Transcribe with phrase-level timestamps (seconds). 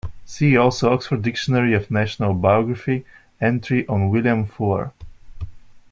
[0.25, 3.05] See also "Oxford Dictionary of National Biography",
[3.39, 4.93] entry on William Fuller.